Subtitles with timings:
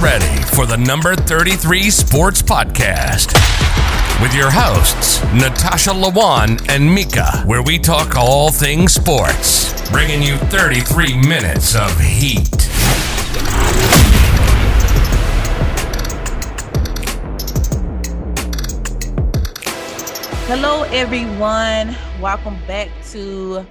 [0.00, 3.32] Ready for the number 33 Sports Podcast
[4.22, 10.36] with your hosts, Natasha Lawan and Mika, where we talk all things sports, bringing you
[10.36, 12.46] 33 minutes of heat.
[20.46, 21.96] Hello, everyone.
[22.20, 23.66] Welcome back to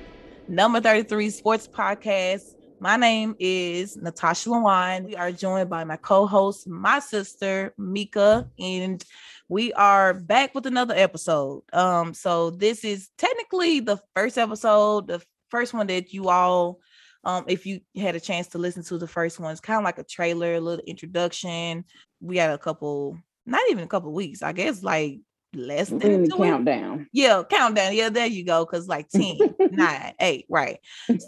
[0.49, 2.56] number 33 Sports Podcast.
[2.79, 5.05] My name is Natasha Lawan.
[5.05, 9.03] We are joined by my co-host, my sister Mika, and
[9.49, 11.63] we are back with another episode.
[11.73, 16.79] Um, so this is technically the first episode, the first one that you all,
[17.23, 19.83] um, if you had a chance to listen to the first one, it's kind of
[19.83, 21.83] like a trailer, a little introduction.
[22.21, 23.17] We had a couple,
[23.47, 25.19] not even a couple weeks, I guess, like
[25.55, 26.51] less than Really two weeks.
[26.51, 27.07] countdown.
[27.11, 27.95] Yeah, countdown.
[27.95, 28.63] Yeah, there you go.
[28.67, 29.37] Cause like 10,
[29.71, 30.77] 9, 8, right.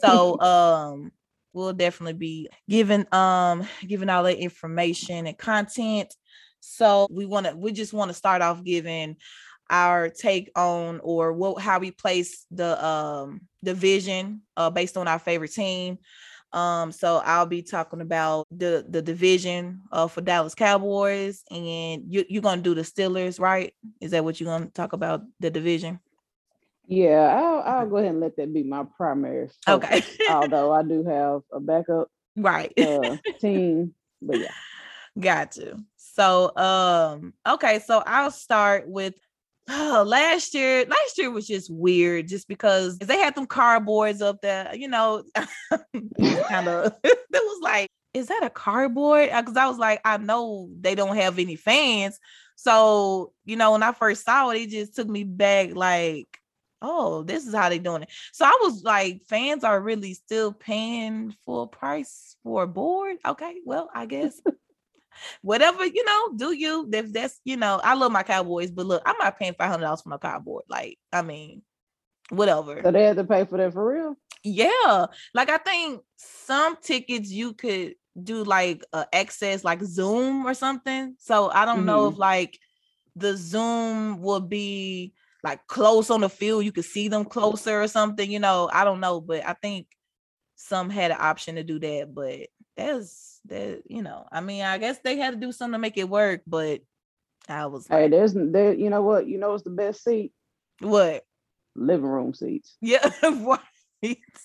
[0.01, 1.11] So um
[1.53, 6.13] we'll definitely be giving um giving all the information and content.
[6.59, 9.17] So we want to we just want to start off giving
[9.69, 15.19] our take on or what how we place the um division uh based on our
[15.19, 15.99] favorite team.
[16.51, 22.25] Um, so I'll be talking about the the division uh for Dallas Cowboys, and you
[22.27, 23.73] you're gonna do the Steelers, right?
[24.01, 25.99] Is that what you're gonna talk about the division?
[26.89, 29.49] Yeah, I'll, I'll go ahead and let that be my primary.
[29.67, 30.03] Okay.
[30.27, 32.73] although I do have a backup Right.
[32.79, 34.51] uh, team, but yeah.
[35.19, 35.77] Got to.
[35.97, 39.13] So um okay, so I'll start with
[39.69, 40.85] oh, last year.
[40.85, 45.23] Last year was just weird just because they had them cardboards up there, you know,
[45.35, 49.29] kind of it was like, is that a cardboard?
[49.29, 52.19] Because I was like, I know they don't have any fans.
[52.55, 56.27] So, you know, when I first saw it, it just took me back like,
[56.81, 58.09] oh, this is how they doing it.
[58.31, 63.17] So I was like, fans are really still paying full price for a board.
[63.25, 64.39] Okay, well, I guess
[65.41, 66.89] whatever you know, do you?
[66.91, 69.83] If that's you know, I love my Cowboys, but look, I'm not paying five hundred
[69.83, 70.63] dollars for my cardboard.
[70.69, 71.61] Like, I mean,
[72.29, 72.81] whatever.
[72.83, 74.17] So they had to pay for that for real.
[74.43, 80.53] Yeah, like I think some tickets you could do like uh, access like Zoom or
[80.53, 81.15] something.
[81.19, 82.57] So I don't know if like
[83.15, 85.13] the Zoom will be
[85.43, 88.29] like close on the field, you could see them closer or something.
[88.29, 89.87] You know, I don't know, but I think
[90.55, 92.13] some had an option to do that.
[92.13, 93.83] But that's that.
[93.87, 96.41] You know, I mean, I guess they had to do something to make it work.
[96.45, 96.81] But
[97.47, 98.73] I was Hey, there's there.
[98.73, 99.27] You know what?
[99.27, 100.33] You know it's the best seat?
[100.81, 101.23] what?
[101.75, 102.75] Living room seats.
[102.81, 103.09] Yeah,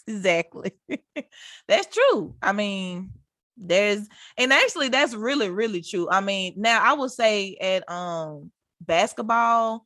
[0.07, 0.73] exactly.
[1.69, 2.35] that's true.
[2.43, 3.13] I mean,
[3.57, 6.09] there's and actually that's really, really true.
[6.11, 8.51] I mean, now I would say at um
[8.81, 9.85] basketball,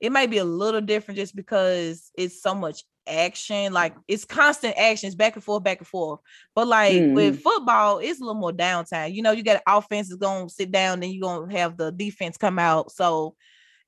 [0.00, 4.76] it might be a little different just because it's so much action, like it's constant
[4.76, 6.20] actions back and forth, back and forth.
[6.54, 9.14] But like with football, it's a little more downtime.
[9.14, 12.36] You know, you got offense is gonna sit down, then you're gonna have the defense
[12.36, 12.92] come out.
[12.92, 13.34] So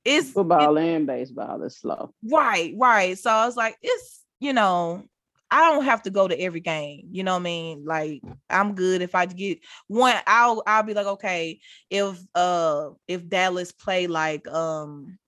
[0.04, 2.12] it's Football and baseball is slow.
[2.24, 3.18] Right, right.
[3.18, 5.04] So I was like, it's you know,
[5.50, 7.08] I don't have to go to every game.
[7.10, 7.84] You know what I mean?
[7.84, 10.16] Like I'm good if I get one.
[10.26, 11.60] I'll I'll be like, okay,
[11.90, 15.18] if uh if Dallas play like um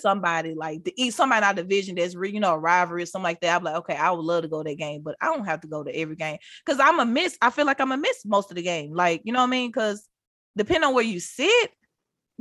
[0.00, 3.24] somebody like the eat somebody in our division that's you know a rivalry or something
[3.24, 3.56] like that.
[3.56, 5.60] I'm like, okay, I would love to go to that game, but I don't have
[5.62, 7.36] to go to every game because I'm a miss.
[7.42, 8.94] I feel like I'm a miss most of the game.
[8.94, 9.68] Like you know what I mean?
[9.70, 10.08] Because
[10.56, 11.70] depending on where you sit,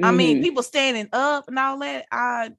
[0.01, 0.41] I mean, Mhm.
[0.43, 2.05] people standing up and all that.
[2.11, 2.51] I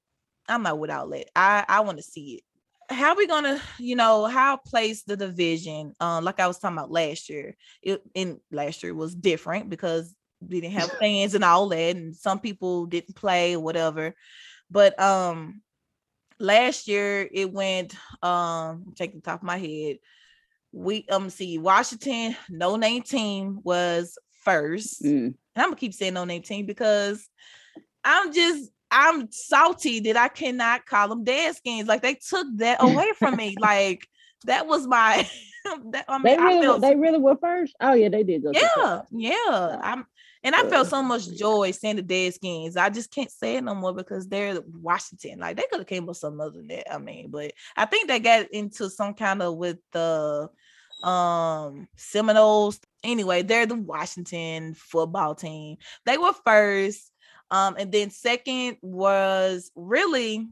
[0.48, 1.26] I'm not without that.
[1.36, 2.94] I I want to see it.
[2.94, 5.94] How we gonna, you know, how place the division?
[6.00, 7.56] Um, like I was talking about last year.
[7.82, 12.16] It in last year was different because we didn't have fans and all that, and
[12.16, 14.14] some people didn't play or whatever.
[14.70, 15.62] But um,
[16.38, 19.98] last year it went um, take the top of my head.
[20.72, 25.26] We um see Washington no name team was first Mm.
[25.26, 27.28] and I'm gonna keep saying no name team because
[28.04, 31.88] I'm just I'm salty that I cannot call them dead skins.
[31.88, 33.56] Like they took that away from me.
[33.58, 34.06] Like
[34.44, 35.28] that was my
[35.90, 37.74] that I mean They I really, felt they really were first.
[37.80, 39.80] Oh yeah, they did yeah, yeah.
[39.82, 40.06] I'm
[40.42, 42.76] and I felt so much joy seeing the dead skins.
[42.76, 45.38] I just can't say it no more because they're Washington.
[45.38, 46.92] Like they could have came up with something other than that.
[46.92, 50.48] I mean, but I think they got into some kind of with the
[51.02, 52.80] um Seminoles.
[53.04, 55.76] Anyway, they're the Washington football team.
[56.06, 57.12] They were first.
[57.50, 60.48] Um, and then second was really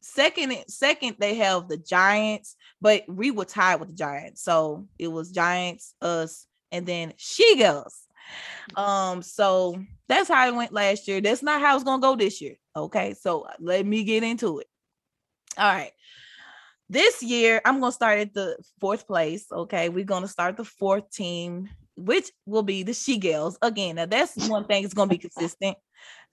[0.00, 5.08] second second they have the giants but we were tied with the giants so it
[5.08, 8.05] was giants us and then she girls
[8.76, 9.76] um so
[10.08, 13.14] that's how it went last year that's not how it's gonna go this year okay
[13.14, 14.68] so let me get into it
[15.58, 15.92] all right
[16.88, 21.10] this year i'm gonna start at the fourth place okay we're gonna start the fourth
[21.10, 23.58] team which will be the She Girls.
[23.62, 25.76] Again, now that's one thing that's gonna be consistent.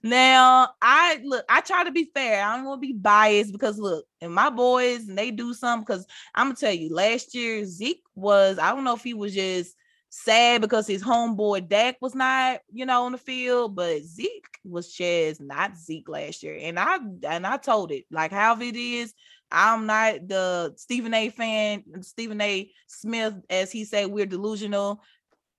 [0.02, 2.44] Now, I look, I try to be fair.
[2.44, 5.84] I don't want to be biased because look, and my boys and they do something
[5.84, 9.34] because I'm gonna tell you, last year Zeke was, I don't know if he was
[9.34, 9.74] just
[10.14, 14.94] sad because his homeboy Dak was not, you know, on the field, but Zeke was
[14.94, 16.56] Chaz, not Zeke last year.
[16.60, 19.12] And I and I told it, like how it is,
[19.50, 22.70] I'm not the Stephen A fan, Stephen A.
[22.86, 25.02] Smith, as he said, we're delusional.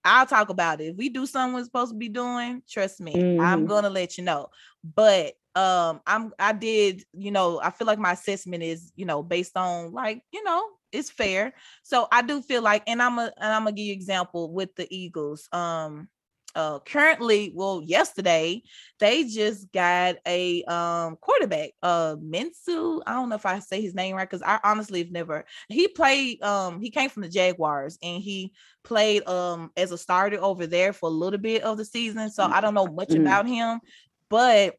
[0.06, 0.92] I'll talk about it.
[0.92, 3.42] If we do something we're supposed to be doing, trust me, mm-hmm.
[3.42, 4.48] I'm gonna let you know.
[4.84, 9.22] But um, I'm I did, you know, I feel like my assessment is, you know,
[9.22, 10.64] based on like, you know,
[10.96, 11.54] it's fair.
[11.84, 14.76] So I do feel like, and I'm a and I'm gonna give you example with
[14.76, 15.48] the Eagles.
[15.52, 16.10] Um,
[16.56, 18.62] uh currently well yesterday
[19.00, 23.94] they just got a um quarterback uh Minshew I don't know if I say his
[23.94, 27.98] name right because I honestly have never he played um he came from the Jaguars
[28.02, 28.54] and he
[28.84, 32.44] played um as a starter over there for a little bit of the season so
[32.44, 33.22] I don't know much mm-hmm.
[33.22, 33.82] about him
[34.30, 34.76] but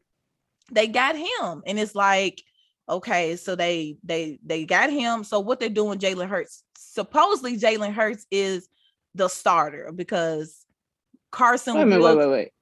[0.73, 2.43] they got him and it's like
[2.89, 7.93] okay so they they they got him so what they're doing Jalen Hurts supposedly Jalen
[7.93, 8.69] Hurts is
[9.15, 10.67] the starter because
[11.31, 11.77] Carson.
[11.77, 12.53] Wait minute, wait, wait, wait.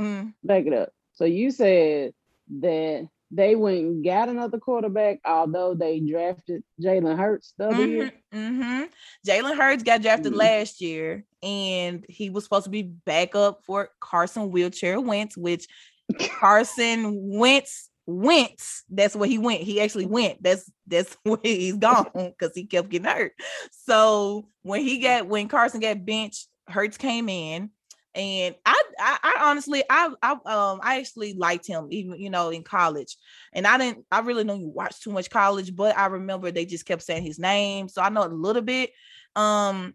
[0.00, 0.34] Mm.
[0.44, 0.90] Back it up.
[1.12, 2.12] So you said
[2.60, 7.90] that they went and got another quarterback, although they drafted Jalen Hurts the other mm-hmm,
[7.90, 8.12] year.
[8.32, 8.82] Mm-hmm.
[9.28, 10.38] Jalen Hurts got drafted mm-hmm.
[10.40, 15.66] last year, and he was supposed to be backup for Carson Wheelchair Wentz, which
[16.18, 17.04] Carson
[17.36, 18.84] Wentz Wentz.
[18.90, 19.62] That's where he went.
[19.62, 20.42] He actually went.
[20.42, 23.32] That's that's where he's gone because he kept getting hurt.
[23.70, 27.70] So when he got when Carson got benched, Hurts came in
[28.14, 32.50] and I, I, I honestly I I um I actually liked him even you know
[32.50, 33.16] in college
[33.52, 36.86] and I didn't I really don't watch too much college but I remember they just
[36.86, 38.90] kept saying his name so I know a little bit
[39.36, 39.94] um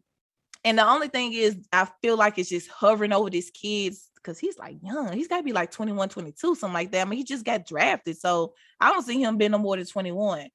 [0.65, 4.39] and the only thing is I feel like it's just hovering over these kids because
[4.39, 5.13] he's like young.
[5.13, 7.01] He's got to be like 21 22 something like that.
[7.01, 9.85] I mean he just got drafted so I don't see him being no more than
[9.85, 10.49] 21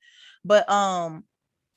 [0.45, 1.25] but um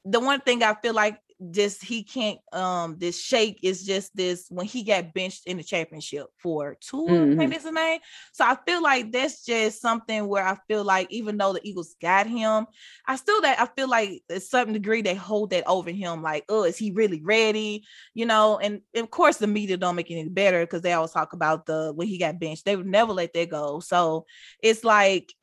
[0.04, 1.20] the one thing I feel like
[1.52, 5.64] just he can't um this shake is just this when he got benched in the
[5.64, 7.42] championship for 2 mm-hmm.
[7.42, 8.00] I think name.
[8.32, 11.96] So I feel like that's just something where I feel like even though the Eagles
[12.02, 12.68] got him,
[13.08, 16.46] I still that I feel like a certain degree they hold that over him, like,
[16.50, 17.86] oh, is he really ready?
[18.14, 21.12] You know, and of course the media don't make it any better because they always
[21.12, 23.80] talk about the when he got benched, they would never let that go.
[23.80, 24.26] So
[24.62, 25.34] it's like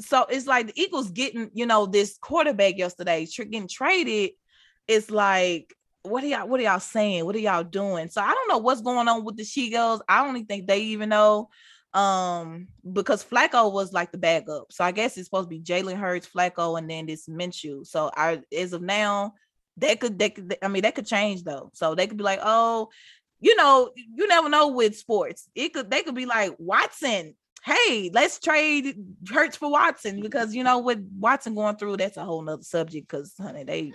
[0.00, 4.32] so it's like the Eagles getting, you know, this quarterback yesterday, getting traded
[4.88, 7.24] it's like what are y'all what are y'all saying?
[7.24, 8.08] What are y'all doing?
[8.08, 10.66] So i don't know what's going on with the she girls i don't even think
[10.66, 11.48] they even know
[11.94, 14.72] um because flacco was like the backup.
[14.72, 17.86] So i guess it's supposed to be jalen hurts flacco and then this minshew.
[17.86, 19.34] So i as of now
[19.78, 21.70] that could they could i mean that could change though.
[21.74, 22.88] So they could be like oh
[23.40, 25.48] you know you never know with sports.
[25.54, 27.34] It could they could be like watson
[27.66, 28.96] hey, let's trade
[29.28, 33.08] Hurts for Watson because you know with Watson going through, that's a whole nother subject
[33.08, 33.92] because honey, they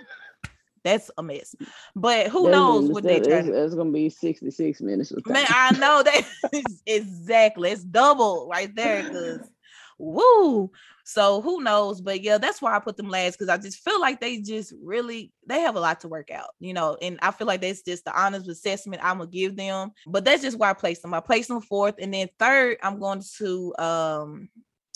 [0.83, 1.55] that's a mess.
[1.95, 3.39] But who that's, knows what they try.
[3.39, 5.13] It's gonna be 66 minutes.
[5.27, 6.25] Man, I know that
[6.85, 7.71] exactly.
[7.71, 9.49] It's double right there because
[9.97, 10.71] woo.
[11.03, 12.01] So who knows?
[12.01, 14.73] But yeah, that's why I put them last because I just feel like they just
[14.81, 16.97] really they have a lot to work out, you know.
[17.01, 19.91] And I feel like that's just the honest assessment I'm gonna give them.
[20.07, 21.13] But that's just why I placed them.
[21.13, 24.49] I placed them fourth, and then third, I'm going to um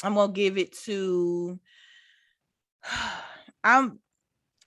[0.03, 1.59] I'm gonna give it to
[3.63, 3.99] I'm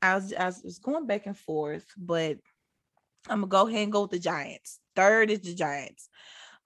[0.01, 2.39] I was, I was going back and forth, but
[3.29, 4.79] I'm gonna go ahead and go with the Giants.
[4.95, 6.09] Third is the Giants.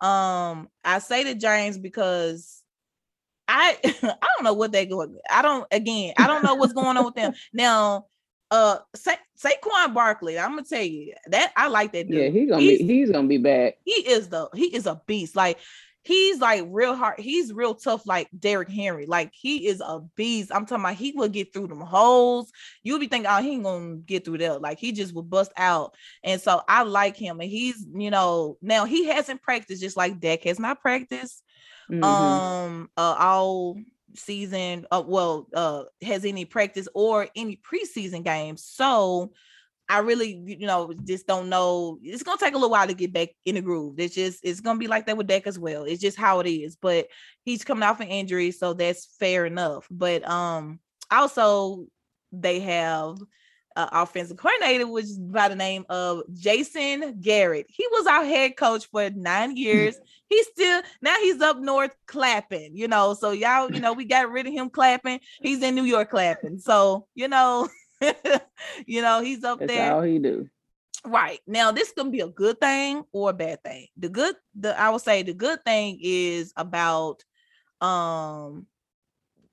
[0.00, 2.62] Um, I say the Giants because
[3.48, 5.16] I I don't know what they're going.
[5.30, 6.14] I don't again.
[6.18, 8.06] I don't know what's going on with them now.
[8.50, 10.38] Uh, Sa- Saquon Barkley.
[10.38, 12.18] I'm gonna tell you that I like that dude.
[12.18, 13.76] Yeah, he's gonna he's, be he's gonna be back.
[13.84, 15.34] He is the he is a beast.
[15.34, 15.58] Like
[16.02, 17.20] he's like real hard.
[17.20, 19.06] He's real tough, like Derrick Henry.
[19.06, 20.50] Like he is a beast.
[20.52, 22.50] I'm talking about he will get through them holes.
[22.82, 24.58] You'll be thinking, oh, he ain't gonna get through there.
[24.58, 25.94] Like he just will bust out.
[26.24, 27.40] And so I like him.
[27.40, 31.42] And he's, you know, now he hasn't practiced just like Dak has not practiced.
[31.90, 32.04] Mm-hmm.
[32.04, 33.76] Um, uh, all
[34.14, 34.86] season.
[34.90, 38.64] Uh, well, uh, has any practice or any preseason games.
[38.64, 39.32] So
[39.92, 41.98] I really, you know, just don't know.
[42.02, 44.00] It's gonna take a little while to get back in the groove.
[44.00, 45.84] It's just it's gonna be like that with Dak as well.
[45.84, 46.76] It's just how it is.
[46.76, 47.08] But
[47.44, 49.86] he's coming off an injury, so that's fair enough.
[49.90, 50.80] But um,
[51.10, 51.84] also
[52.32, 53.18] they have
[53.76, 57.66] uh, offensive coordinator, which is by the name of Jason Garrett.
[57.68, 59.98] He was our head coach for nine years.
[60.30, 63.12] he's still now he's up north clapping, you know.
[63.12, 65.20] So y'all, you know, we got rid of him clapping.
[65.42, 66.60] He's in New York clapping.
[66.60, 67.68] So you know.
[68.86, 69.94] you know, he's up That's there.
[69.94, 70.48] all he do.
[71.04, 71.40] Right.
[71.46, 73.88] Now this can be a good thing or a bad thing.
[73.96, 77.24] The good the I would say the good thing is about
[77.80, 78.66] um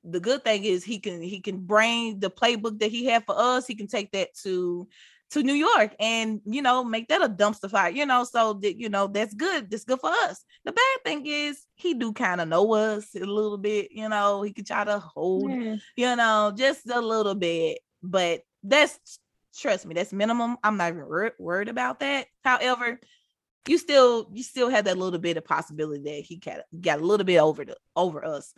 [0.03, 3.35] the good thing is he can he can bring the playbook that he had for
[3.37, 4.87] us, he can take that to
[5.31, 8.79] to New York and you know make that a dumpster fire, you know, so that
[8.79, 9.69] you know that's good.
[9.69, 10.43] That's good for us.
[10.65, 14.41] The bad thing is he do kind of know us a little bit, you know,
[14.41, 15.75] he could try to hold, yeah.
[15.95, 18.99] you know, just a little bit, but that's
[19.57, 20.57] trust me, that's minimum.
[20.63, 22.27] I'm not even wor- worried about that.
[22.43, 22.99] However,
[23.67, 27.05] you still you still have that little bit of possibility that he got, got a
[27.05, 28.53] little bit over the over us.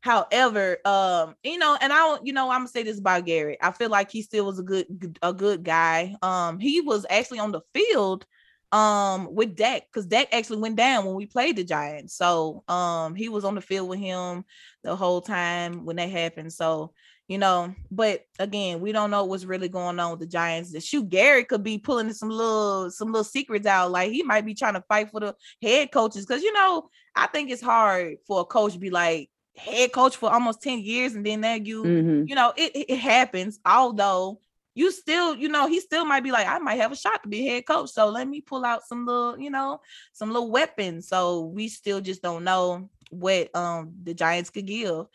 [0.00, 3.56] However, um, you know, and I don't, you know, I'm gonna say this about Gary.
[3.62, 6.14] I feel like he still was a good, a good guy.
[6.20, 8.26] Um, he was actually on the field,
[8.70, 12.16] um, with Dak because Dak actually went down when we played the Giants.
[12.16, 14.44] So, um, he was on the field with him
[14.82, 16.52] the whole time when that happened.
[16.52, 16.92] So,
[17.28, 20.72] you know, but again, we don't know what's really going on with the Giants.
[20.72, 23.90] The shoot Gary could be pulling some little, some little secrets out.
[23.90, 27.26] Like he might be trying to fight for the head coaches because you know, I
[27.28, 31.14] think it's hard for a coach to be like head coach for almost 10 years
[31.14, 32.24] and then that you mm-hmm.
[32.26, 34.40] you know it, it happens although
[34.74, 37.28] you still you know he still might be like i might have a shot to
[37.28, 39.80] be head coach so let me pull out some little you know
[40.12, 45.06] some little weapons so we still just don't know what um the giants could give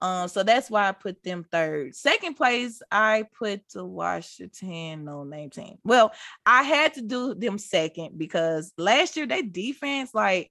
[0.00, 1.94] um so that's why i put them third.
[1.94, 6.12] Second place i put the washington no name team well
[6.46, 10.50] i had to do them second because last year they defense like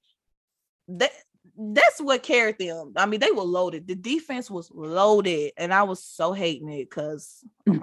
[0.89, 1.11] that
[1.57, 2.93] that's what carried them.
[2.95, 3.87] I mean, they were loaded.
[3.87, 7.81] The defense was loaded, and I was so hating it because oh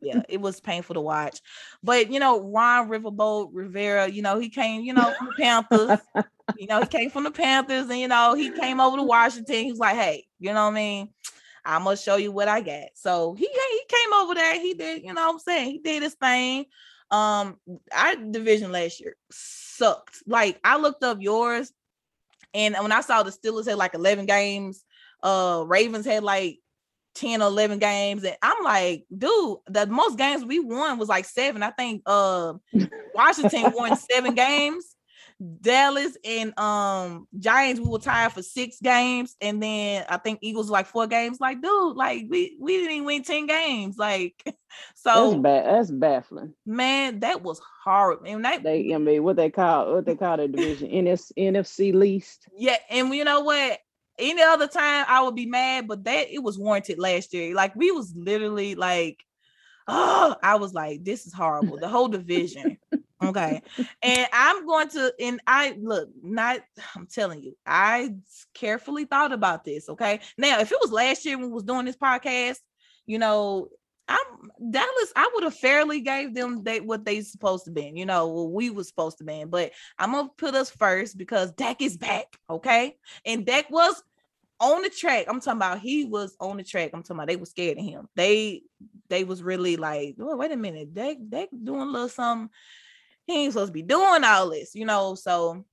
[0.00, 1.40] yeah, it was painful to watch.
[1.82, 5.98] But you know, Ron Riverboat Rivera, you know, he came, you know, from the Panthers.
[6.58, 9.64] you know, he came from the Panthers, and you know, he came over to Washington.
[9.64, 11.08] He was like, "Hey, you know what I mean?
[11.64, 14.60] I'm gonna show you what I got." So he he came over there.
[14.60, 16.66] He did, you know, what I'm saying he did his thing.
[17.10, 17.56] Um,
[17.92, 20.22] our division last year sucked.
[20.26, 21.72] Like I looked up yours
[22.54, 24.84] and when I saw the Steelers had like 11 games,
[25.22, 26.58] uh Ravens had like
[27.14, 28.24] 10 or 11 games.
[28.24, 31.62] And I'm like, dude, the most games we won was like seven.
[31.62, 32.54] I think uh
[33.14, 34.96] Washington won seven games.
[35.60, 40.68] Dallas and um Giants we were tied for six games, and then I think Eagles
[40.68, 41.40] like four games.
[41.40, 43.96] Like, dude, like we we didn't even win ten games.
[43.96, 44.42] Like,
[44.94, 45.66] so that's bad.
[45.66, 46.54] That's baffling.
[46.66, 48.26] Man, that was horrible.
[48.26, 51.94] And that, they, I mean, what they call what they call the division NS, NFC
[51.94, 52.46] least.
[52.56, 53.78] Yeah, and you know what?
[54.18, 57.54] Any other time I would be mad, but that it was warranted last year.
[57.54, 59.24] Like we was literally like,
[59.88, 61.78] oh, I was like, this is horrible.
[61.78, 62.76] The whole division.
[63.22, 63.62] Okay.
[64.02, 66.60] and I'm going to, and I look, not,
[66.96, 68.14] I'm telling you, I
[68.54, 69.88] carefully thought about this.
[69.88, 70.20] Okay.
[70.38, 72.58] Now, if it was last year when we was doing this podcast,
[73.06, 73.68] you know,
[74.08, 78.06] I'm Dallas, I would have fairly gave them they what they supposed to be, you
[78.06, 79.44] know, what we was supposed to be.
[79.44, 82.96] But I'm gonna put us first because Dak is back, okay?
[83.24, 84.02] And Dak was
[84.58, 85.26] on the track.
[85.28, 86.90] I'm talking about he was on the track.
[86.92, 88.08] I'm talking about they were scared of him.
[88.16, 88.62] They
[89.08, 92.50] they was really like, oh, wait a minute, Dak Dak doing a little something
[93.30, 95.14] he ain't supposed to be doing all this, you know.
[95.14, 95.64] So,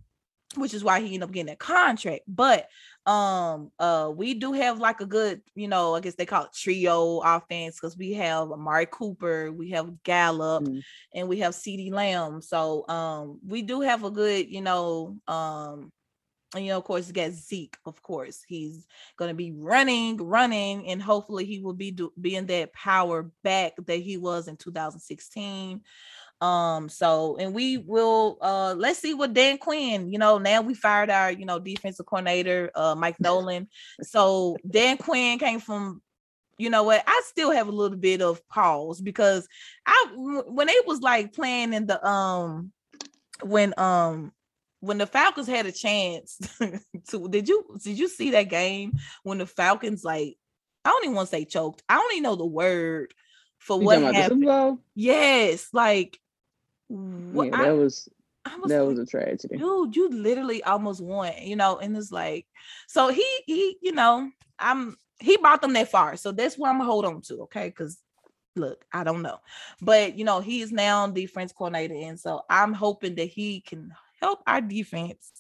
[0.56, 2.24] which is why he ended up getting that contract.
[2.28, 2.68] But
[3.08, 6.54] um uh we do have like a good you know i guess they call it
[6.54, 10.82] trio offense because we have amari cooper we have gallup mm.
[11.16, 15.90] and we have CeeDee Lamb so um we do have a good you know um
[16.54, 18.86] and you know of course get zeke of course he's
[19.16, 23.74] going to be running running and hopefully he will be do, being that power back
[23.86, 25.82] that he was in 2016
[26.40, 30.74] um, so and we will uh let's see what Dan Quinn, you know, now we
[30.74, 33.68] fired our, you know, defensive coordinator, uh Mike Nolan.
[34.04, 36.02] So Dan Quinn came from
[36.58, 39.48] you know what i still have a little bit of pause because
[39.86, 42.72] i when it was like playing in the um
[43.44, 44.32] when um
[44.80, 46.38] when the falcons had a chance
[47.10, 50.36] to did you did you see that game when the falcons like
[50.84, 53.14] i don't even want to say choked i don't even know the word
[53.60, 54.48] for you what happened
[54.96, 56.20] yes like
[56.90, 58.10] what, yeah, that I, was,
[58.62, 59.58] was that like, was a tragedy.
[59.58, 62.46] Dude, you literally almost won, you know, and it's like
[62.88, 64.30] so he he, you know,
[64.60, 66.16] I'm he brought them that far.
[66.16, 67.68] So that's what I'm gonna hold on to, okay?
[67.70, 67.98] Because
[68.56, 69.40] look, I don't know.
[69.82, 73.92] But you know, he is now defense coordinator, and so I'm hoping that he can
[74.22, 75.32] help our defense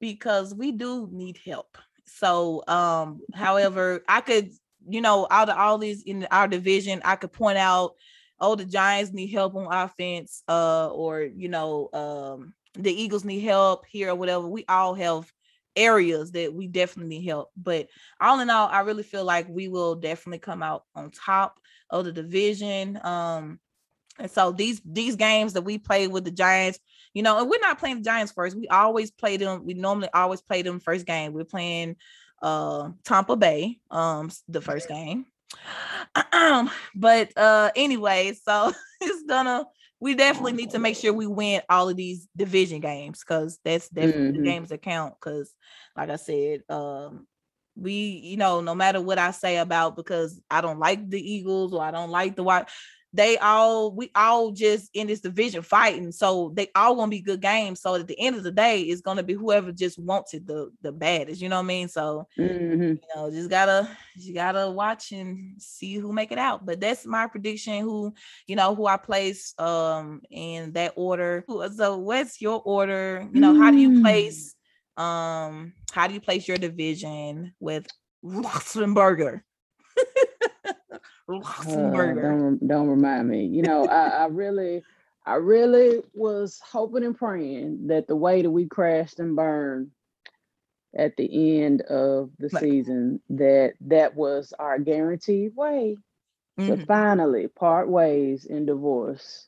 [0.00, 1.78] because we do need help.
[2.04, 4.50] So um, however, I could,
[4.88, 7.94] you know, out of all these in our division, I could point out
[8.40, 13.40] oh, the Giants need help on offense, uh, or you know, um, the Eagles need
[13.40, 14.46] help here or whatever.
[14.48, 15.30] We all have
[15.76, 17.50] areas that we definitely need help.
[17.56, 17.88] But
[18.20, 21.58] all in all, I really feel like we will definitely come out on top
[21.90, 22.98] of the division.
[23.02, 23.60] Um,
[24.18, 26.78] And so these these games that we play with the Giants,
[27.14, 28.56] you know, and we're not playing the Giants first.
[28.56, 29.64] We always play them.
[29.64, 31.32] We normally always play them first game.
[31.32, 31.96] We're playing
[32.42, 35.24] uh Tampa Bay, um, the first game.
[36.94, 39.64] But uh anyway, so it's gonna
[40.00, 43.88] we definitely need to make sure we win all of these division games because that's
[43.90, 44.42] definitely mm-hmm.
[44.42, 45.14] the games that count.
[45.20, 45.52] Because,
[45.94, 47.26] like I said, um,
[47.76, 51.74] we, you know, no matter what I say about because I don't like the Eagles
[51.74, 52.68] or I don't like the White,
[53.12, 57.40] they all we all just in this division fighting so they all gonna be good
[57.40, 60.46] games so at the end of the day it's gonna be whoever just wants it
[60.46, 62.82] the the baddest you know what i mean so mm-hmm.
[62.82, 67.04] you know just gotta you gotta watch and see who make it out but that's
[67.04, 68.14] my prediction who
[68.46, 73.54] you know who i place um in that order so what's your order you know
[73.54, 73.58] mm.
[73.58, 74.54] how do you place
[74.98, 75.02] mm.
[75.02, 77.86] um how do you place your division with
[81.30, 83.46] Uh, don't don't remind me.
[83.46, 84.82] You know, I, I really,
[85.24, 89.90] I really was hoping and praying that the way that we crashed and burned
[90.96, 95.96] at the end of the season, that that was our guaranteed way
[96.58, 96.80] mm-hmm.
[96.80, 99.46] to finally part ways in divorce,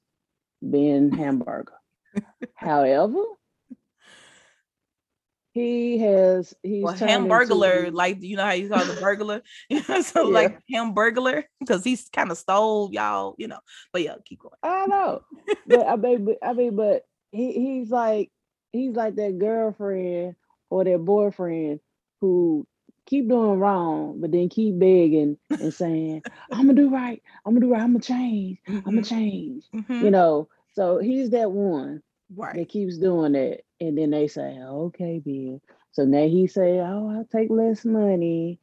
[0.69, 1.73] being hamburger.
[2.55, 3.25] However,
[5.53, 7.97] he has he's well, hamburglar, into...
[7.97, 9.43] like you know how you call the burglar,
[10.03, 10.35] so yeah.
[10.35, 13.61] like hamburglar because he's kind of stole y'all, you know.
[13.93, 14.55] But yeah, keep going.
[14.63, 15.23] I know,
[15.67, 18.31] but I mean, but, I mean, but he he's like
[18.73, 20.37] he's like that girlfriend
[20.71, 21.81] or that boyfriend
[22.23, 22.67] who
[23.05, 27.23] keep doing wrong, but then keep begging and saying, "I'm gonna do right.
[27.45, 27.83] I'm gonna do right.
[27.83, 28.59] I'm gonna change.
[28.67, 28.89] Mm-hmm.
[28.89, 30.05] I'm gonna change." Mm-hmm.
[30.05, 32.03] You know, so he's that one
[32.37, 32.57] right.
[32.57, 35.61] that keeps doing that and then they say, okay, Bill.
[35.93, 38.59] So now he say, oh, I'll take less money,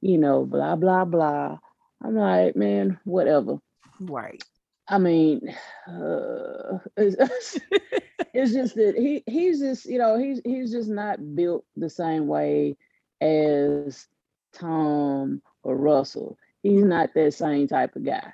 [0.00, 1.58] you know, blah, blah, blah.
[2.02, 3.58] I'm like, man, whatever.
[4.00, 4.42] Right.
[4.88, 5.54] I mean,
[5.88, 7.58] uh, it's,
[8.34, 12.26] it's just that he he's just, you know, he's he's just not built the same
[12.26, 12.76] way
[13.20, 14.06] as
[14.52, 16.36] Tom or Russell.
[16.62, 18.32] He's not that same type of guy.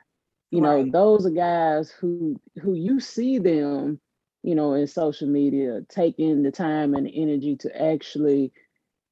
[0.50, 0.86] You right.
[0.86, 4.00] know, those are guys who who you see them
[4.42, 8.52] you know, in social media, taking the time and energy to actually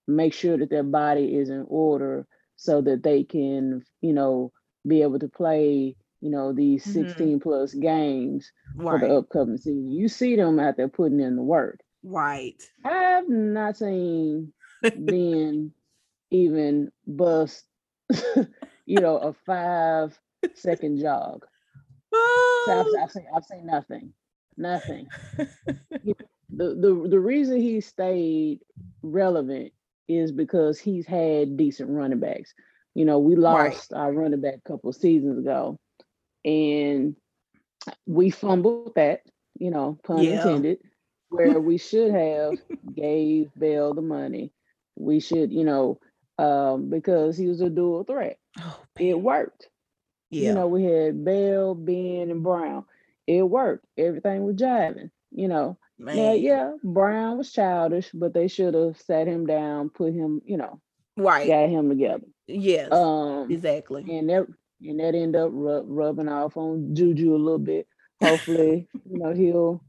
[0.06, 4.52] make sure that their body is in order so that they can, you know,
[4.86, 7.08] be able to play, you know, these mm-hmm.
[7.08, 9.00] 16 plus games right.
[9.00, 9.92] for the upcoming season.
[9.92, 11.80] You see them out there putting in the work.
[12.02, 12.60] Right.
[12.84, 14.52] I've not seen
[15.04, 15.72] being
[16.30, 17.64] even bust,
[18.86, 20.18] you know, a five
[20.54, 21.44] second jog.
[22.14, 24.14] So I've, I've, seen, I've seen nothing
[24.58, 25.08] nothing.
[25.36, 26.14] the,
[26.50, 28.60] the the reason he stayed
[29.02, 29.72] relevant
[30.08, 32.54] is because he's had decent running backs.
[32.94, 34.00] You know, we lost right.
[34.00, 35.78] our running back a couple seasons ago,
[36.44, 37.16] and
[38.06, 39.22] we fumbled that.
[39.58, 40.38] You know, pun yeah.
[40.38, 40.78] intended.
[41.30, 42.54] Where we should have
[42.94, 44.50] gave Bell the money.
[44.96, 46.00] We should, you know,
[46.38, 48.38] um, because he was a dual threat.
[48.58, 49.68] Oh, it worked.
[50.30, 50.48] Yeah.
[50.48, 52.84] You know, we had Bell, Ben, and Brown
[53.28, 53.84] it worked.
[53.96, 55.76] Everything was jiving, you know.
[55.98, 56.16] Man.
[56.16, 60.56] Now, yeah, Brown was childish, but they should have sat him down, put him, you
[60.56, 60.80] know,
[61.16, 62.24] right, got him together.
[62.46, 64.04] Yes, um, exactly.
[64.16, 64.46] And that
[64.80, 67.86] and that end up rub, rubbing off on Juju a little bit.
[68.22, 69.84] Hopefully, you know, he'll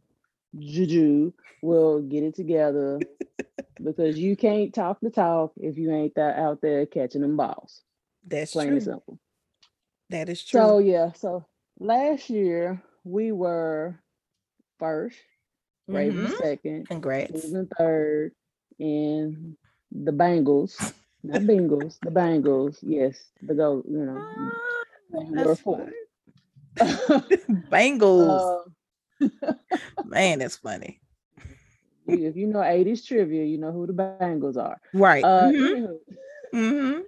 [0.57, 2.99] Juju will get it together
[3.83, 7.83] because you can't talk the talk if you ain't that out there catching them balls.
[8.27, 8.75] That's plain true.
[8.75, 9.19] and simple.
[10.09, 10.59] That is true.
[10.59, 11.45] So yeah, so
[11.79, 13.99] last year we were
[14.77, 15.17] first,
[15.87, 16.43] Ravens mm-hmm.
[16.43, 18.31] second, congrats, Cleveland third,
[18.79, 19.55] and
[19.91, 25.89] the Bengals, not Bengals, the Bengals, yes, the go, you know, they were fourth.
[26.77, 28.63] Bengals,
[29.21, 29.53] uh,
[30.05, 31.01] man, that's funny.
[32.07, 34.79] If you know 80s trivia, you know who the Bengals are.
[34.93, 35.23] Right.
[35.23, 36.57] Uh, mm-hmm.
[36.57, 36.99] Mm-hmm.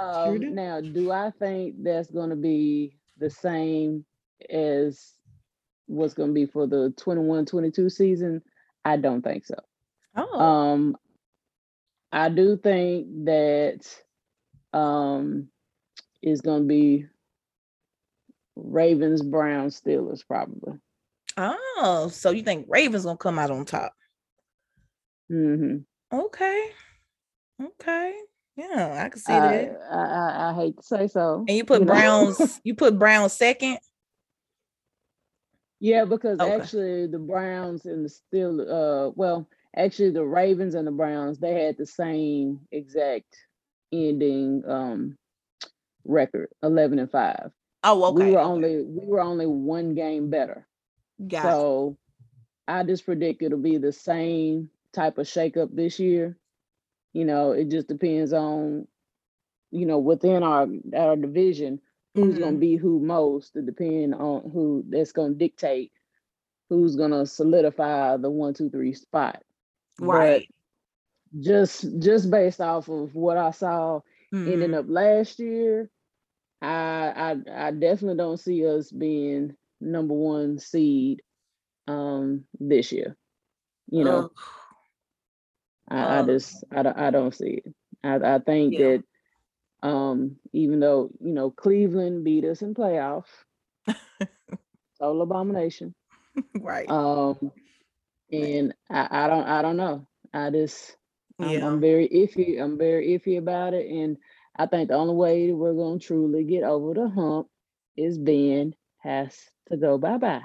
[0.00, 4.04] Um, now, do I think that's going to be the same
[4.48, 5.12] as
[5.86, 8.42] what's going to be for the 21 22 season,
[8.84, 9.56] I don't think so.
[10.16, 10.40] Oh.
[10.40, 10.96] Um,
[12.12, 13.80] I do think that
[14.72, 15.48] um,
[16.22, 17.06] is going to be
[18.56, 20.74] Ravens, Browns, Steelers, probably.
[21.36, 23.94] Oh, so you think Ravens gonna come out on top?
[25.30, 26.18] Mm-hmm.
[26.18, 26.70] Okay.
[27.62, 28.14] Okay.
[28.56, 29.78] Yeah, I can see I, that.
[29.90, 31.44] I, I, I, hate to say so.
[31.48, 33.78] And you put you Browns, you put Browns second.
[35.80, 36.52] Yeah, because okay.
[36.54, 41.64] actually the Browns and the still uh well, actually the Ravens and the Browns, they
[41.64, 43.34] had the same exact
[43.92, 45.18] ending um
[46.04, 47.50] record, 11 and 5.
[47.84, 48.26] Oh, okay.
[48.26, 50.66] We were only we were only one game better.
[51.28, 51.96] Got So
[52.68, 56.36] I just predict it'll be the same type of shakeup this year.
[57.12, 58.86] You know, it just depends on,
[59.70, 61.80] you know, within our our division,
[62.14, 62.38] who's Mhm.
[62.38, 65.92] gonna be who most, to depend on who that's gonna dictate
[66.68, 69.42] who's gonna solidify the one, two, three spot.
[69.98, 70.48] But right.
[71.40, 74.00] just just based off of what I saw
[74.46, 74.74] ending Mhm.
[74.74, 75.90] up last year,
[76.62, 81.22] I I I definitely don't see us being number one seed
[81.88, 83.16] um this year.
[83.90, 84.66] You know, Ugh.
[85.88, 87.74] I, I um, just I don't I don't see it.
[88.02, 88.78] I I think Yeah.
[88.78, 89.04] that
[89.82, 93.24] um even though you know Cleveland beat us in playoff,
[95.00, 95.94] total abomination.
[96.58, 96.88] right.
[96.88, 97.52] Um
[98.32, 100.06] and I, I don't I don't know.
[100.32, 100.96] I just
[101.40, 101.66] I'm, yeah.
[101.66, 102.60] I'm very iffy.
[102.60, 104.16] I'm very iffy about it, and
[104.56, 107.48] I think the only way that we're going to truly get over the hump
[107.96, 109.36] is Ben has
[109.70, 110.42] to go bye bye.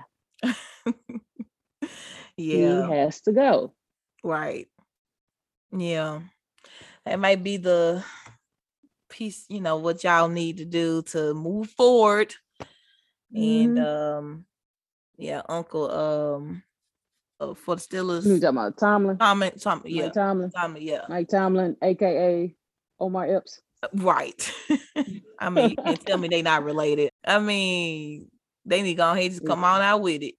[2.38, 2.88] yeah.
[2.88, 3.74] He has to go.
[4.24, 4.68] Right.
[5.76, 6.22] Yeah.
[7.06, 8.04] That might be the
[9.16, 12.36] piece, you know, what y'all need to do to move forward.
[13.34, 13.86] And Mhm.
[13.86, 14.46] um
[15.18, 16.64] yeah, Uncle um
[17.40, 18.78] uh, for the Who you talking about?
[18.78, 20.04] Tomlin, Tommy, Tommy, yeah.
[20.04, 21.06] Mike Tomlin, Tommy, yeah.
[21.10, 22.56] Mike Tomlin, aka
[23.00, 23.62] Omar Epps.
[23.94, 24.52] Right.
[25.40, 27.10] I mean, you can't tell me they not related.
[27.26, 28.32] I mean,
[28.66, 30.36] they need to go ahead and just come on out with it.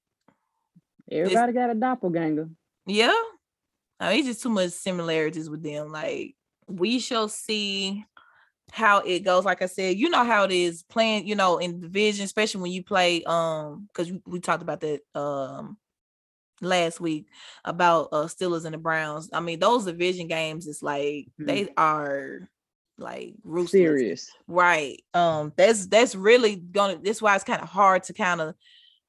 [1.11, 2.49] Everybody got a doppelganger.
[2.87, 3.15] Yeah.
[4.01, 5.93] I mean, it's just too much similarities with them.
[5.93, 6.35] Like,
[6.67, 8.05] we shall see
[8.73, 9.45] how it goes.
[9.45, 12.73] Like I said, you know how it is playing, you know, in division, especially when
[12.73, 15.79] you play um, because we talked about that um
[16.63, 17.27] last week
[17.65, 19.31] about uh Steelers and the Browns.
[19.33, 21.47] I mean, those division games is like Mhm.
[21.47, 22.49] they are
[22.99, 23.71] like ruthless.
[23.73, 24.31] Serious.
[24.47, 25.03] Right.
[25.13, 28.55] Um, that's that's really gonna that's why it's kind of hard to kind of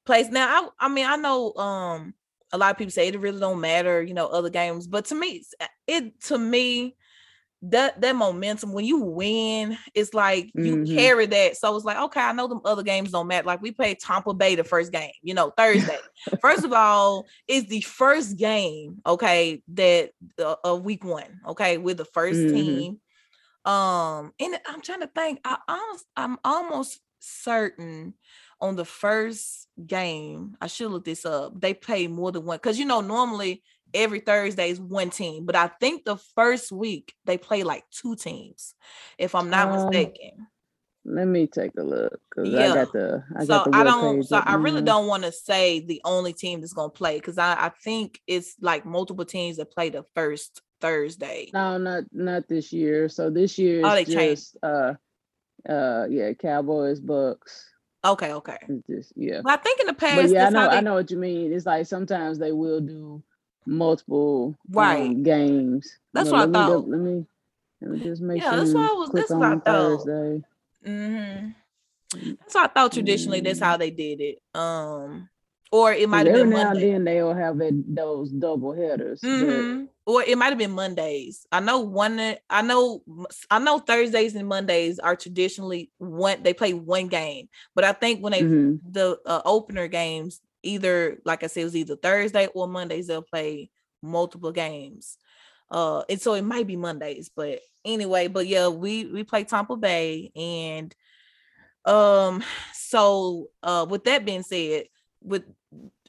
[0.06, 0.28] place.
[0.28, 2.14] Now, I I mean, I know um
[2.52, 5.14] a lot of people say it really don't matter, you know, other games, but to
[5.14, 6.96] me, it's- it to me
[7.62, 10.88] that that momentum when you win, it's like you Mhm.
[10.94, 11.56] carry that.
[11.56, 13.46] So it's like, okay, I know them other games don't matter.
[13.46, 15.98] Like we played Tampa Bay the first game, you know, Thursday.
[16.40, 21.96] first of all, it's the first game, okay, that uh, of week one, okay, with
[21.98, 22.48] the 1st Mhm.
[22.48, 23.00] team.
[23.64, 25.40] Um, and I'm trying to think.
[25.44, 28.14] I almost, I'm almost certain
[28.60, 30.56] on the first game.
[30.60, 31.60] I should look this up.
[31.60, 33.62] They play more than one because you know normally
[33.94, 38.16] every Thursday is one team, but I think the first week they play like two
[38.16, 38.74] teams,
[39.18, 40.46] if I'm not Um, mistaken.
[41.04, 42.72] Let me take a look because Yeah.
[42.72, 44.22] I got the I so got the I don't.
[44.24, 44.94] So I really now.
[44.94, 48.56] don't want to say the only team that's gonna play because I I think it's
[48.60, 51.50] like multiple teams that play the first Thursday.
[51.54, 53.08] No, not not this year.
[53.08, 54.56] So this year Oh, is they changed.
[54.62, 54.94] uh
[55.68, 57.70] uh yeah, Cowboys, Bucks.
[58.04, 58.58] Okay, okay.
[58.68, 59.40] It's just yeah.
[59.42, 61.16] But I think in the past, But yeah, I know how I know what you
[61.16, 61.52] mean.
[61.52, 63.22] It's like sometimes they will do
[63.68, 65.10] multiple Right.
[65.10, 65.88] um, games.
[66.12, 66.88] That's But what I let me thought.
[66.88, 67.26] Let me
[67.80, 69.64] let me just make Yeah, sure that's what I was- that's what I thought.
[70.04, 70.42] Thursday.
[70.84, 71.48] hmm
[72.40, 73.64] That's what I thought traditionally that's Mm.
[73.64, 74.38] how they did it.
[74.54, 75.28] Um,
[75.70, 76.90] or it might have been now and Monday.
[76.92, 79.20] then they'll have that, those double headers.
[79.20, 81.46] but- hmm Or it might have been Mondays.
[81.52, 82.18] I know one.
[82.48, 83.02] I know.
[83.50, 86.42] I know Thursdays and Mondays are traditionally one.
[86.42, 88.80] They play one game, but I think when they Mhm.
[88.90, 93.06] the uh, opener games, either like I said, it was either Thursday or Mondays.
[93.06, 93.70] They'll play
[94.02, 95.16] multiple games.
[95.70, 98.28] Uh, and so it might be Mondays, but anyway.
[98.28, 100.94] But yeah, we we play Tampa Bay, and
[101.84, 104.84] um, so uh, with that being said,
[105.22, 105.44] with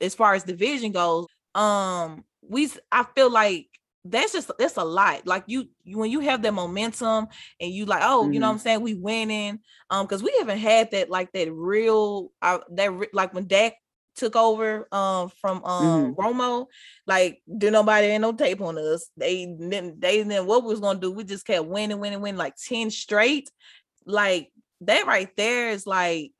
[0.01, 3.67] as far as division goes, um, we I feel like
[4.05, 5.27] that's just that's a lot.
[5.27, 7.27] Like you, you when you have that momentum
[7.59, 9.59] and you like, oh, you know what I'm saying, we winning.
[9.89, 13.73] Um, because we haven't had that like that real uh, that like when Dak
[14.19, 16.67] took over um from um Romo,
[17.07, 19.09] like did nobody ain't no tape on us.
[19.17, 21.11] They didn't they didn't what we was gonna do.
[21.11, 23.49] We just kept winning, winning, winning like 10 straight.
[24.05, 24.51] Like
[24.81, 26.31] that right there is like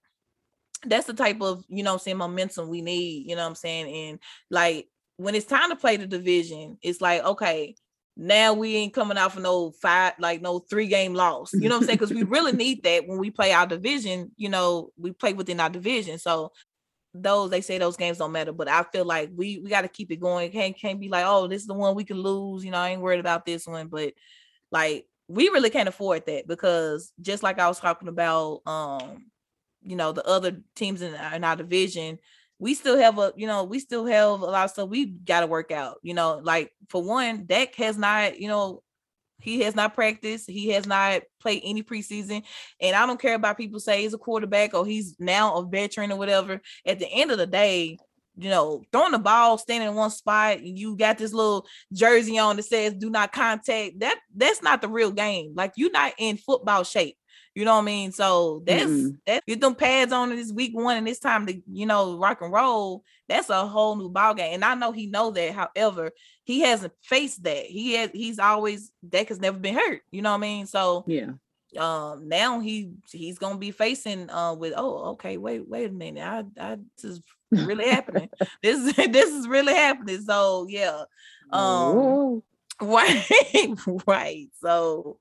[0.85, 3.49] that's the type of you know what I'm saying momentum we need, you know what
[3.49, 3.87] I'm saying?
[3.87, 4.87] And like
[5.17, 7.75] when it's time to play the division, it's like okay,
[8.21, 11.53] now we ain't coming out for no five, like no three game loss.
[11.53, 11.97] You know what I'm saying?
[11.99, 14.31] Because we really need that when we play our division.
[14.35, 16.51] You know, we play within our division, so
[17.13, 18.51] those they say those games don't matter.
[18.53, 20.51] But I feel like we we got to keep it going.
[20.51, 22.63] Can't can't be like, oh, this is the one we can lose.
[22.63, 24.13] You know, I ain't worried about this one, but
[24.71, 29.27] like we really can't afford that because just like I was talking about, um,
[29.83, 32.19] you know, the other teams in, our- in our division,
[32.59, 35.41] we still have a, you know, we still have a lot of stuff we got
[35.41, 35.97] to work out.
[36.03, 38.83] You know, like for one, Dak has not, you know,
[39.41, 40.49] He has not practiced.
[40.49, 42.43] He has not played any preseason.
[42.82, 46.12] And I don't care about people say he's a quarterback or he's now a veteran
[46.12, 46.62] or whatever.
[46.86, 47.97] At the end of the day,
[48.38, 52.56] you know, throwing the ball, standing in one spot, you got this little jersey on
[52.56, 55.54] that says "Do not contact." That that's not the real game.
[55.56, 57.17] Like you're not in football shape.
[57.56, 58.12] You know what I mean?
[58.12, 59.10] So that's mm-hmm.
[59.25, 62.41] that get them pads on this week one and it's time to, you know, rock
[62.41, 63.04] and roll.
[63.28, 64.54] That's a whole new ball game.
[64.54, 65.54] And I know he know that.
[65.54, 66.12] However,
[66.49, 67.67] he hasn't faced that.
[67.67, 70.01] He has he's always that has never been hurt.
[70.09, 70.65] You know what I mean?
[70.65, 71.33] So yeah.
[71.77, 76.23] Um now he he's gonna be facing uh with oh okay wait wait a minute
[76.23, 78.31] I I just really happening
[78.63, 81.03] this this is really happening so yeah
[81.51, 82.43] um Ooh.
[82.81, 85.19] right right so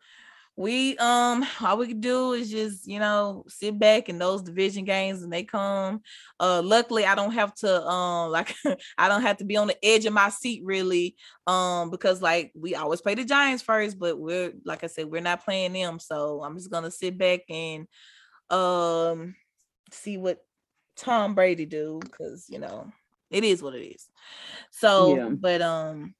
[0.59, 4.85] we um all we can do is just you know sit back in those division
[4.85, 6.03] games and they come.
[6.41, 8.55] Uh luckily i don't have to um like
[8.99, 11.17] i don't have to be on the edge of my seat really
[11.47, 15.21] um because like we always play the giants first but we're like i said we're
[15.21, 15.99] not playing them.
[16.01, 17.87] So i'm just gonna sit back and
[18.51, 19.37] um
[19.93, 20.45] see what
[20.97, 22.91] tom brady do because you know
[23.31, 24.09] it is what it is.
[24.71, 25.29] So yeah.
[25.29, 26.15] but um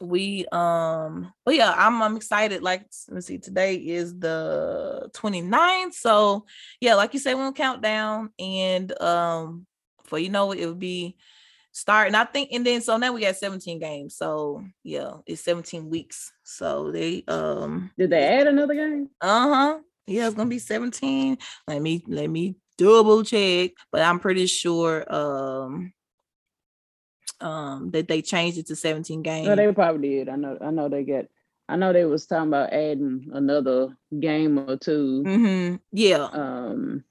[0.00, 6.44] we um but yeah i'm i'm excited like let's see today is the 29th so
[6.80, 9.66] yeah like you said we'll count down and um
[10.04, 11.16] for you know it would be
[11.72, 15.88] starting i think and then so now we got 17 games so yeah it's 17
[15.88, 19.08] weeks so they um did they add another game?
[19.20, 24.46] Uh-huh yeah it's gonna be 17 let me let me double check but i'm pretty
[24.46, 25.92] sure um
[27.40, 29.46] um that they changed it to 17 games.
[29.46, 30.28] No, they probably did.
[30.28, 31.28] I know I know they get
[31.68, 35.76] I know they was talking about adding another game or 2 mm-hmm.
[35.92, 36.28] Yeah.
[36.32, 37.04] Um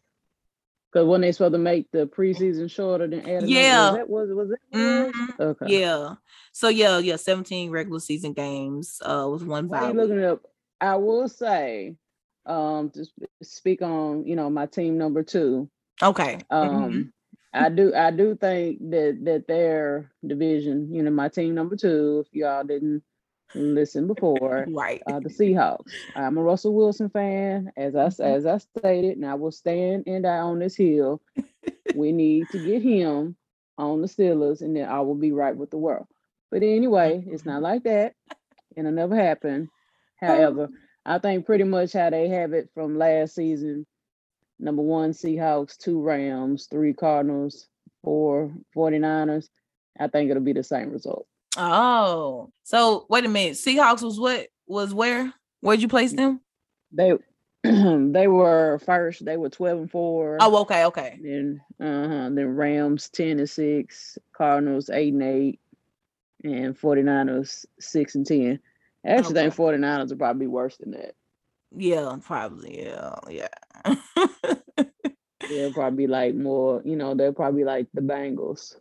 [0.95, 4.29] because when they supposed to make the preseason shorter than add yeah was that was
[4.31, 5.41] was it mm-hmm.
[5.41, 6.13] okay yeah
[6.53, 10.41] so yeah yeah 17 regular season games uh was one by looking up
[10.79, 11.95] I will say
[12.45, 13.05] um to
[13.43, 15.69] speak on you know my team number two
[16.01, 17.01] okay um mm-hmm.
[17.55, 22.25] I do I do think that that their division, you know, my team number two,
[22.25, 23.03] if y'all didn't
[23.53, 25.01] listen before, right?
[25.07, 25.91] Uh, the Seahawks.
[26.15, 28.23] I'm a Russell Wilson fan, as I mm-hmm.
[28.23, 31.21] as I stated, and I will stand and die on this hill.
[31.95, 33.35] we need to get him
[33.77, 36.07] on the Steelers, and then I will be right with the world.
[36.51, 38.15] But anyway, it's not like that,
[38.75, 39.69] and it never happened.
[40.19, 40.69] However,
[41.05, 43.85] I think pretty much how they have it from last season
[44.59, 47.67] number one Seahawks, two Rams, three Cardinals,
[48.03, 49.49] four 49ers.
[49.99, 51.27] I think it'll be the same result.
[51.57, 53.53] Oh, so wait a minute.
[53.53, 55.33] Seahawks was what was where?
[55.61, 56.41] Where'd you place them?
[56.91, 57.13] They
[57.63, 60.37] they were first, they were 12 and 4.
[60.41, 61.19] Oh, okay, okay.
[61.21, 62.29] Then uh-huh.
[62.31, 65.59] Then Rams 10 and 6, Cardinals 8 and 8,
[66.43, 68.59] and 49ers 6 and 10.
[69.05, 69.49] I actually okay.
[69.49, 71.15] think 49ers will probably be worse than that.
[71.77, 72.83] Yeah, probably.
[72.83, 73.95] Yeah, yeah.
[75.49, 78.75] they'll probably like more, you know, they'll probably like the Bengals.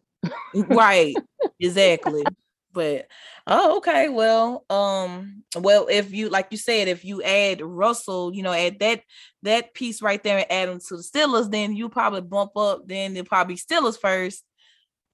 [0.55, 1.15] right.
[1.61, 2.25] Exactly.
[2.73, 3.07] But
[3.47, 4.09] oh, okay.
[4.09, 8.81] Well, um, well, if you like you said, if you add Russell, you know, add
[8.81, 9.03] that
[9.43, 12.89] that piece right there and add them to the Steelers, then you probably bump up.
[12.89, 14.43] Then they'll probably Steelers first,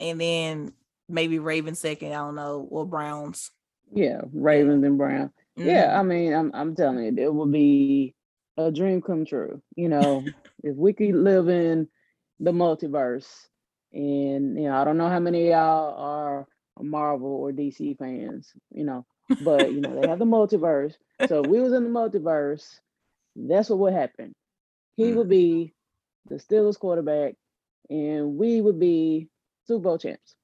[0.00, 0.72] and then
[1.08, 2.12] maybe Ravens second.
[2.12, 3.50] I don't know, or Browns.
[3.92, 5.30] Yeah, Ravens and Browns.
[5.60, 5.68] Mm-hmm.
[5.68, 8.14] Yeah, I mean, I'm I'm telling you, it would be
[8.56, 9.60] a dream come true.
[9.76, 10.24] You know,
[10.64, 11.86] if we could live in
[12.38, 13.28] the multiverse,
[13.92, 16.46] and you know, I don't know how many y'all are
[16.80, 19.04] Marvel or DC fans, you know,
[19.42, 20.94] but you know, they have the multiverse.
[21.28, 22.80] So if we was in the multiverse,
[23.36, 24.34] that's what would happen.
[24.96, 25.30] He would mm-hmm.
[25.30, 25.74] be
[26.26, 27.34] the Steelers quarterback,
[27.90, 29.28] and we would be
[29.66, 30.36] Super Bowl champs.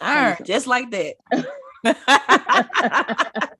[0.00, 1.16] All right, just like that.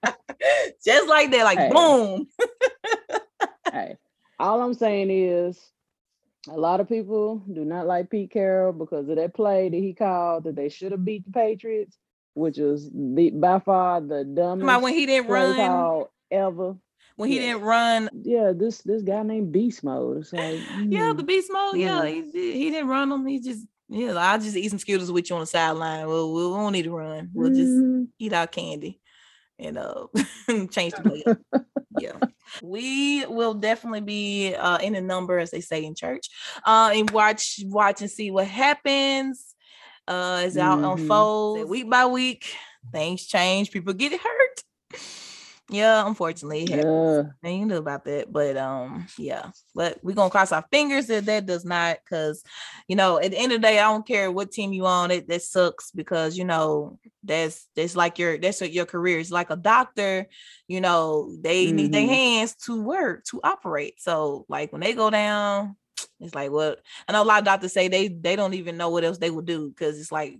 [0.84, 1.70] Just like that, like hey.
[1.72, 2.28] boom.
[3.72, 3.96] hey,
[4.38, 5.58] all I'm saying is
[6.48, 9.94] a lot of people do not like Pete Carroll because of that play that he
[9.94, 11.96] called that they should have beat the Patriots,
[12.34, 16.76] which was the, by far the dumbest when he didn't run ever.
[17.16, 17.52] When he yeah.
[17.52, 20.18] didn't run, yeah, this this guy named Beast Mode.
[20.18, 21.76] It's like, mm, yeah, the Beast Mode.
[21.76, 23.26] Yeah, yeah he, he didn't run them.
[23.26, 26.06] He just yeah, I'll just eat some Skittles with you on the sideline.
[26.06, 27.30] We'll, we won't need to run.
[27.32, 28.04] We'll just mm-hmm.
[28.18, 29.00] eat our candy
[29.58, 30.06] and uh
[30.70, 31.62] change the play.
[31.98, 32.18] yeah.
[32.62, 36.28] We will definitely be uh in a number, as they say in church,
[36.64, 39.54] uh, and watch watch and see what happens
[40.08, 40.84] uh as mm-hmm.
[40.84, 42.46] out unfolds week by week.
[42.92, 44.45] Things change, people get hurt.
[45.68, 47.24] Yeah, unfortunately, yeah.
[47.42, 49.50] You know about that, but um, yeah.
[49.74, 52.44] But we're gonna cross our fingers that that does not, because
[52.86, 55.10] you know, at the end of the day, I don't care what team you on.
[55.10, 59.32] It that sucks because you know that's that's like your that's what your career is
[59.32, 60.28] like a doctor.
[60.68, 61.76] You know, they mm-hmm.
[61.76, 64.00] need their hands to work to operate.
[64.00, 65.74] So like when they go down,
[66.20, 68.90] it's like what I know a lot of doctors say they they don't even know
[68.90, 70.38] what else they would do because it's like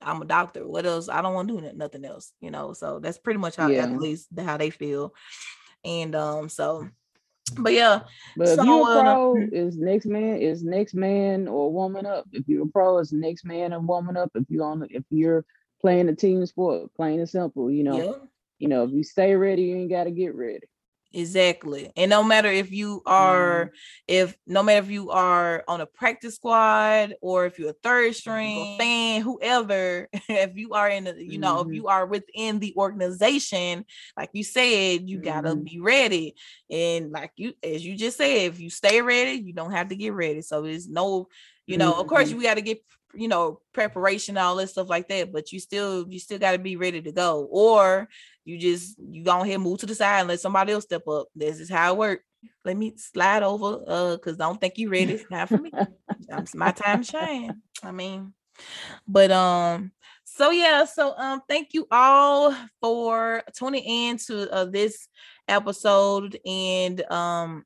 [0.00, 0.66] I'm a doctor.
[0.66, 1.08] What else?
[1.08, 2.72] I don't want to do nothing else, you know.
[2.72, 3.84] So that's pretty much how yeah.
[3.84, 5.14] at least how they feel.
[5.84, 6.88] And um, so
[7.56, 8.00] but yeah.
[8.36, 12.06] But so, if you're a pro, uh, is next man is next man or woman
[12.06, 12.26] up.
[12.32, 14.30] If you're a pro, is next man and woman up.
[14.34, 15.44] If you're on if you're
[15.80, 17.96] playing a team sport, plain and simple, you know.
[17.98, 18.12] Yeah.
[18.58, 20.66] You know, if you stay ready, you ain't gotta get ready.
[21.12, 21.90] Exactly.
[21.96, 23.70] And no matter if you are mm.
[24.06, 28.14] if no matter if you are on a practice squad or if you're a third
[28.14, 31.70] string fan, whoever, if you are in the, you know, mm-hmm.
[31.70, 33.86] if you are within the organization,
[34.18, 35.64] like you said, you gotta mm-hmm.
[35.64, 36.34] be ready.
[36.70, 39.96] And like you as you just said, if you stay ready, you don't have to
[39.96, 40.42] get ready.
[40.42, 41.28] So there's no,
[41.66, 42.00] you know, mm-hmm.
[42.00, 42.36] of course mm-hmm.
[42.36, 42.82] you gotta get
[43.18, 46.58] you know preparation all this stuff like that but you still you still got to
[46.58, 48.08] be ready to go or
[48.44, 51.26] you just you go ahead move to the side and let somebody else step up.
[51.34, 52.24] This is how it works
[52.64, 55.14] let me slide over uh because don't think you ready.
[55.14, 55.72] It's not for me.
[56.30, 57.60] It's my time shine.
[57.82, 58.34] I mean
[59.06, 59.92] but um
[60.24, 65.08] so yeah so um thank you all for tuning in to uh, this
[65.46, 67.64] episode and um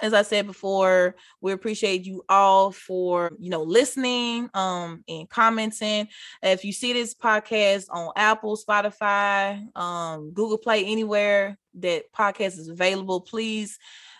[0.00, 6.08] as I said before, we appreciate you all for you know listening um and commenting.
[6.42, 12.68] If you see this podcast on Apple, Spotify, um, Google Play, anywhere that podcast is
[12.68, 13.78] available, please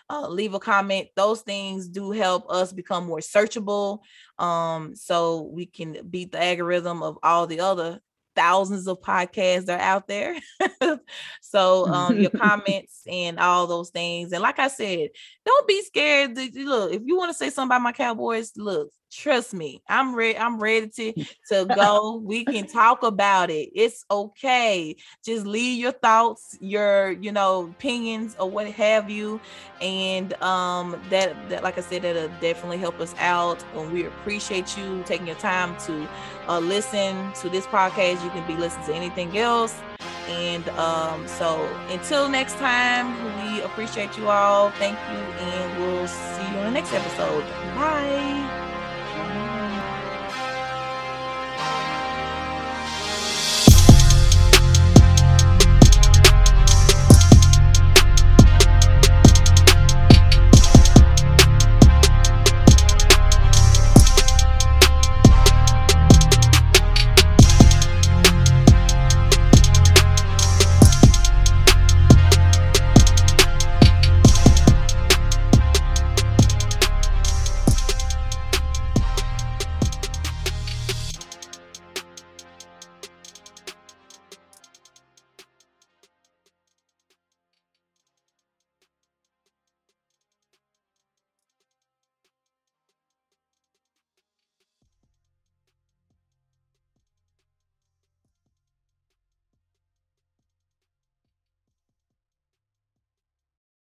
[0.09, 1.07] uh, leave a comment.
[1.15, 3.99] Those things do help us become more searchable,
[4.37, 7.99] um, so we can beat the algorithm of all the other
[8.39, 10.37] thousands of podcasts that are out there.
[11.41, 14.31] so um, your comments and all those things.
[14.31, 15.09] And like I said,
[15.45, 16.35] don't be scared.
[16.35, 20.15] To, look, if you want to say something about my Cowboys, look, trust me i'm
[20.15, 21.13] ready i'm ready to
[21.47, 27.31] to go we can talk about it it's okay just leave your thoughts your you
[27.31, 29.39] know opinions or what have you
[29.81, 34.77] and um that that like i said that'll definitely help us out and we appreciate
[34.77, 36.07] you taking your time to
[36.47, 39.81] uh, listen to this podcast you can be listening to anything else
[40.29, 43.07] and um, so until next time,
[43.41, 44.69] we appreciate you all.
[44.71, 47.43] Thank you, and we'll see you on the next episode.
[47.75, 48.67] Bye.